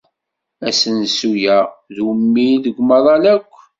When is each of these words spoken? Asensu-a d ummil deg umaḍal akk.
Asensu-a 0.67 1.57
d 1.95 1.97
ummil 2.09 2.55
deg 2.63 2.75
umaḍal 2.81 3.23
akk. 3.35 3.53